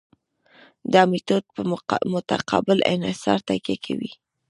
[0.93, 1.61] دا میتود په
[2.13, 4.11] متقابل انحصار تکیه کوي